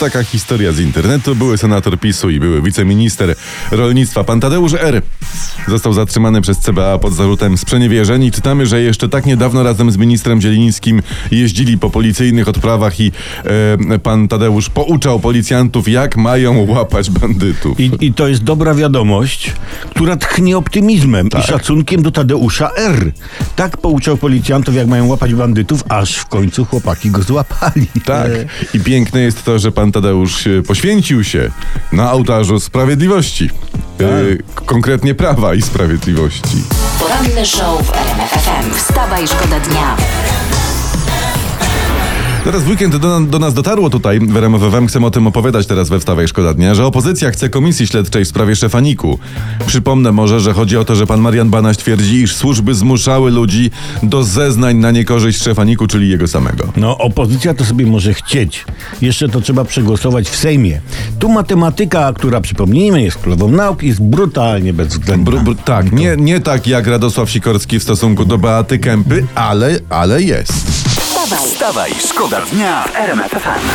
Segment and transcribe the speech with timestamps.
[0.00, 1.36] Taka historia z internetu.
[1.36, 3.34] Były senator PiSu i były wiceminister
[3.70, 5.02] rolnictwa pan Tadeusz R.
[5.68, 9.96] Został zatrzymany przez CBA pod zarzutem sprzeniewierzeń i czytamy, że jeszcze tak niedawno razem z
[9.96, 13.12] ministrem Zielińskim jeździli po policyjnych odprawach i
[13.90, 17.80] e, pan Tadeusz pouczał policjantów, jak mają łapać bandytów.
[17.80, 19.52] I, I to jest dobra wiadomość,
[19.90, 23.12] która tchnie optymizmem i szacunkiem do Tadeusza R.
[23.56, 27.86] Tak pouczał policjantów, jak mają łapać bandytów, aż w końcu chłopaki go złapali.
[28.04, 28.30] Tak.
[28.30, 31.50] E, I piękne jest to, że pan Tadeusz e, poświęcił się
[31.92, 33.50] na ołtarzu sprawiedliwości.
[34.00, 36.56] E, k- konkretnie prawa i sprawiedliwości.
[37.00, 38.74] Poranny show w RMF FM.
[38.74, 39.96] Wstawaj, szkoda dnia.
[42.44, 45.98] Teraz w weekend do, do nas dotarło tutaj w chcemy o tym opowiadać teraz we
[45.98, 49.18] Wstawaj Szkoda Dnia, że opozycja chce komisji śledczej w sprawie szefaniku.
[49.66, 53.70] Przypomnę może, że chodzi o to, że pan Marian Banaś twierdzi, iż służby zmuszały ludzi
[54.02, 56.72] do zeznań na niekorzyść szefaniku, czyli jego samego.
[56.76, 58.64] No, opozycja to sobie może chcieć.
[59.02, 60.80] Jeszcze to trzeba przegłosować w Sejmie.
[61.18, 65.30] Tu matematyka, która przypomnijmy jest królową nauk, jest brutalnie bezwzględna.
[65.30, 69.80] Br, br, tak, nie, nie tak jak Radosław Sikorski w stosunku do Beaty Kępy, ale,
[69.88, 70.97] ale jest.
[71.28, 73.66] Wstawaj, Wstawaj, szkoda dnia w RMF FM.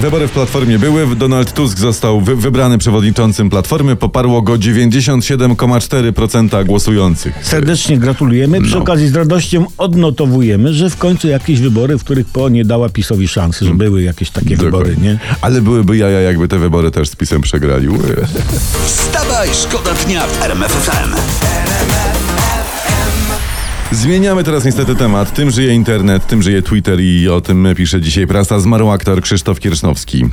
[0.00, 1.16] Wybory w Platformie były.
[1.16, 3.96] Donald Tusk został wy wybrany przewodniczącym Platformy.
[3.96, 7.34] Poparło go 97,4% głosujących.
[7.42, 8.60] Serdecznie gratulujemy.
[8.62, 8.80] Przy No.
[8.80, 13.28] okazji z radością odnotowujemy, że w końcu jakieś wybory, w których PO nie dała PiSowi
[13.28, 15.10] szansy, że były jakieś takie wybory, Dokładnie.
[15.12, 15.18] nie?
[15.40, 17.88] Ale byłyby jaja, jakby te wybory też z pisem przegrali.
[18.86, 21.14] Wstawaj, szkoda dnia w RMF FM.
[23.92, 25.34] Zmieniamy teraz niestety temat.
[25.34, 28.60] Tym żyje internet, tym żyje Twitter i o tym pisze dzisiaj prasa.
[28.60, 30.24] Zmarł aktor Krzysztof Kiersznowski.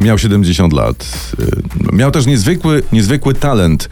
[0.00, 1.08] Miał 70 lat.
[1.40, 3.88] Y, Miał też niezwykły, niezwykły talent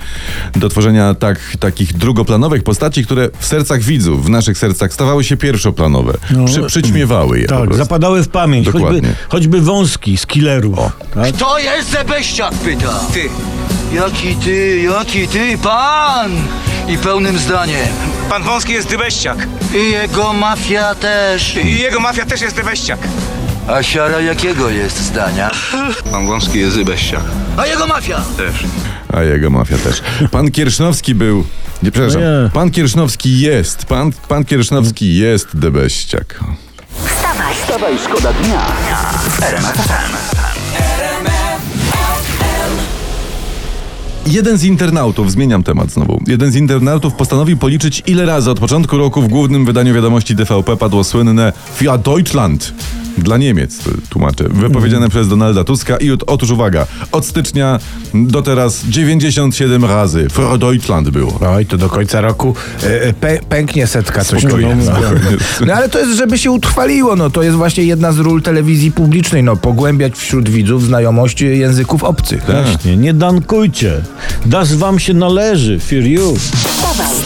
[0.56, 5.36] do tworzenia tak, takich drugoplanowych postaci, które w sercach widzów, w naszych sercach stawały się
[5.36, 6.12] pierwszoplanowe.
[6.46, 8.66] Przy, przyćmiewały je Tak, zapadały w pamięć.
[8.66, 9.12] Choćby, Dokładnie.
[9.28, 10.78] choćby wąski z killerów.
[11.14, 11.36] Tak?
[11.36, 13.00] To jest Zebeściak, pyta.
[13.12, 13.20] Ty.
[13.94, 16.30] Jaki ty, jaki ty, pan!
[16.88, 17.86] I pełnym zdaniem.
[18.30, 19.46] Pan Wąski jest dybeściak.
[19.74, 21.56] I jego mafia też.
[21.56, 22.98] I jego mafia też jest dybeściak.
[23.68, 25.50] A siara jakiego jest zdania?
[26.12, 27.20] Pan Wąski jest dybeściak.
[27.56, 28.20] A jego mafia!
[28.36, 28.54] Też.
[29.12, 30.02] A jego mafia też.
[30.30, 31.44] Pan Kiersznowski był.
[31.82, 32.22] Nie, przepraszam.
[32.22, 32.50] No nie.
[32.50, 33.84] Pan Kiersznowski jest.
[33.84, 36.40] Pan, pan Kiersznowski jest debeściak.
[37.06, 37.54] wstawaj.
[37.54, 38.60] Wstawaj, szkoda dnia
[39.38, 40.30] w RMF FM.
[44.26, 48.98] Jeden z internautów, zmieniam temat znowu, jeden z internautów postanowił policzyć, ile razy od początku
[48.98, 52.72] roku w głównym wydaniu wiadomości TVP padło słynne Für Deutschland.
[53.18, 54.44] Dla Niemiec, to tłumaczę.
[54.48, 57.78] Wypowiedziane przez Donalda Tuska i od, otóż uwaga, od stycznia
[58.14, 61.40] do teraz 97 razy Für Deutschland było.
[61.54, 65.20] Oj, to do końca roku e, e, pę, pęknie setka coś Spokojnie, spokojnie.
[65.66, 68.92] No ale to jest, żeby się utrwaliło, no to jest właśnie jedna z ról telewizji
[68.92, 72.44] publicznej, no pogłębiać wśród widzów znajomość języków obcych.
[72.44, 74.02] Właśnie, nie dankujcie.
[74.46, 76.36] Das wam się należy, fear you.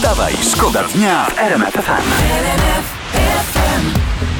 [0.05, 2.94] Wstawaj, szkoda dnia w RMF FM.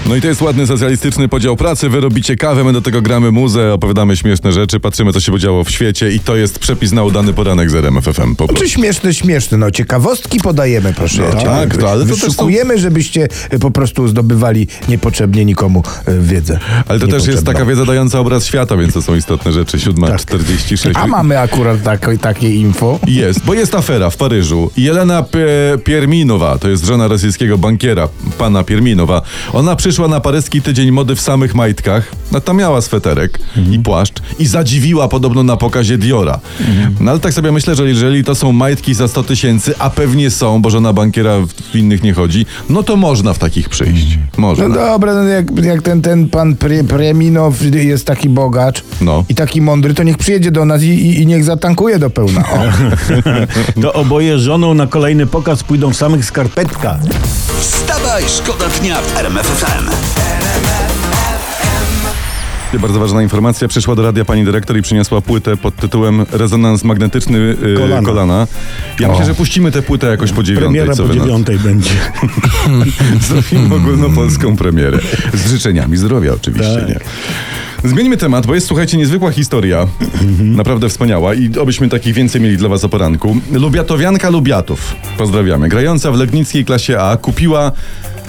[0.09, 1.89] No i to jest ładny socjalistyczny podział pracy.
[1.89, 5.63] Wy robicie kawę, my do tego gramy muzę, opowiadamy śmieszne rzeczy, patrzymy co się podziało
[5.63, 8.65] w świecie i to jest przepis na udany poranek z RMF FM po prostu.
[8.65, 11.21] Czy śmieszne, śmieszne, no ciekawostki podajemy, proszę.
[11.33, 11.45] No cię.
[11.45, 16.19] tak, to- ale to też są- Wyszukujemy, żebyście e, po prostu zdobywali niepotrzebnie nikomu e,
[16.19, 16.59] wiedzę.
[16.87, 19.77] Ale to też jest taka wiedza dająca obraz świata, więc to są istotne rzeczy.
[19.77, 20.91] 7.46.
[20.93, 22.99] A mamy akurat tak, takie info.
[23.07, 24.71] Jest, bo jest afera w Paryżu.
[24.77, 25.39] Jelena P-
[25.83, 28.07] Pierminowa, to jest żona rosyjskiego bankiera,
[28.37, 29.21] pana Pierminowa.
[29.53, 32.11] Ona przyszła na paryski tydzień mody w samych majtkach.
[32.31, 33.39] No to miała sweterek
[33.71, 36.39] i płaszcz i zadziwiła podobno na pokazie Diora.
[36.99, 40.31] No ale tak sobie myślę, że jeżeli to są majtki za 100 tysięcy, a pewnie
[40.31, 44.17] są, bo żona bankiera w- w innych nie chodzi, no to można w takich przyjść.
[44.37, 44.69] No Można.
[44.69, 49.23] dobra, no jak, jak ten, ten pan Pre, Preminow jest taki bogacz No.
[49.29, 52.41] i taki mądry, to niech przyjedzie do nas i, i, i niech zatankuje do pełna.
[52.49, 52.59] O.
[53.81, 56.97] To oboje żoną na kolejny pokaz pójdą w samych skarpetkach.
[58.15, 59.89] Wstawaj, szkoda dnia w RMF FM.
[62.79, 63.67] Bardzo ważna informacja.
[63.67, 68.01] Przyszła do radia pani dyrektor i przyniosła płytę pod tytułem Rezonans magnetyczny yy, kolana.
[68.07, 68.47] Kolana.
[68.99, 70.67] Ja myślę, że puścimy tę płytę jakoś po dziewiątej.
[70.71, 71.89] Premiera co po dziewiątej będzie.
[73.27, 74.99] Zrobimy ogólnopolską premierę.
[75.33, 76.89] Z życzeniami zdrowia oczywiście, Tak.
[76.89, 76.99] nie?
[77.85, 79.87] Zmieńmy temat, bo jest, słuchajcie, niezwykła historia.
[80.39, 83.37] Naprawdę wspaniała i obyśmy takich więcej mieli dla was o poranku.
[83.51, 87.71] Lubiatowianka Lubiatów, pozdrawiamy, grająca w legnickiej klasie A, kupiła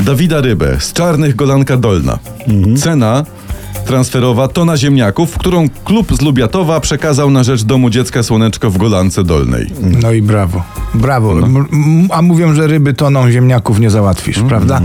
[0.00, 2.18] Dawida Rybę z Czarnych Golanka Dolna.
[2.76, 3.24] Cena
[3.86, 9.24] transferowa tona ziemniaków, którą klub z Lubiatowa przekazał na rzecz Domu Dziecka Słoneczko w Golance
[9.24, 9.70] Dolnej.
[10.02, 10.62] No i brawo.
[10.94, 11.34] Brawo.
[11.34, 11.48] No.
[12.10, 14.80] A mówią, że ryby toną, ziemniaków nie załatwisz, Mm, prawda?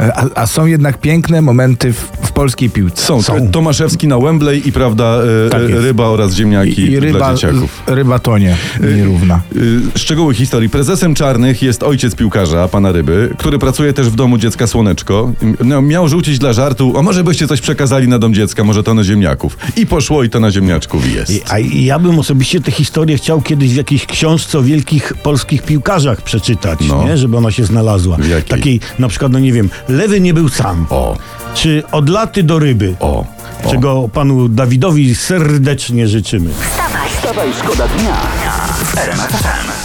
[0.00, 2.10] E, A, a są jednak piękne momenty w
[2.40, 3.02] polskiej piłce.
[3.06, 3.48] Są, są.
[3.50, 7.34] Tomaszewski na Wembley i prawda, e, Tak e, ryba oraz ziemniaki I, i ryba, dla
[7.34, 7.82] dzieciaków.
[7.86, 8.56] ryba tonie
[8.96, 9.40] nierówna.
[9.56, 10.68] Y, Szczegóły historii.
[10.68, 15.32] Prezesem Czarnych jest ojciec piłkarza, pana Ryby, który pracuje też w domu dziecka Słoneczko.
[15.64, 18.94] No, miał rzucić dla żartu, o może byście coś przekazali na dom dziecka, może to
[18.94, 19.56] na ziemniaków.
[19.76, 21.30] I poszło i to na ziemniaczków jest.
[21.32, 25.62] I- A ja bym osobiście tę historię chciał kiedyś w jakiejś książce o wielkich polskich
[25.62, 27.04] piłkarzach przeczytać, No.
[27.04, 27.16] nie?
[27.16, 28.16] żeby ona się znalazła.
[28.48, 30.86] Takiej na przykład, no nie wiem, Lewy nie był sam.
[30.90, 31.16] O.
[31.54, 32.94] Czy od laty do ryby.
[33.00, 33.24] O.
[33.64, 33.70] o.
[33.70, 36.50] Czego panu Dawidowi serdecznie życzymy.
[37.20, 38.16] Wstawaj, szkoda dnia
[38.84, 39.79] w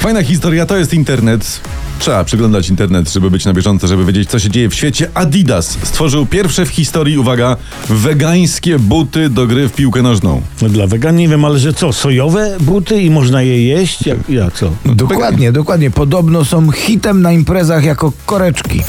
[0.00, 1.60] Fajna historia, to jest internet.
[1.98, 5.10] Trzeba przyglądać internet, żeby być na bieżąco, żeby wiedzieć, co się dzieje w świecie.
[5.14, 7.56] Adidas stworzył pierwsze w historii, uwaga,
[7.88, 10.42] wegańskie buty do gry w piłkę nożną.
[10.62, 14.06] No dla wegan nie wiem, ale że co, sojowe buty i można je jeść?
[14.06, 14.70] Jak, ja co?
[14.84, 15.90] Dokładnie, dokładnie.
[15.90, 18.82] Podobno są hitem na imprezach jako koreczki.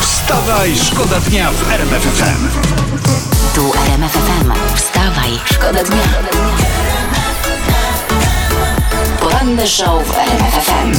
[0.00, 2.46] Wstawaj, szkoda dnia w RMF FM.
[3.54, 4.76] Tu RMF FM.
[4.76, 6.43] Wstawaj, szkoda dnia.
[9.62, 10.92] Show w RMF FM.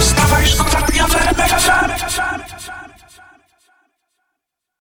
[0.00, 1.97] Wstawaj, szkoda w RMF FM.